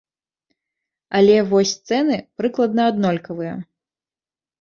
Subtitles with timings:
[1.19, 3.53] Але вось цэны прыкладна аднолькавыя.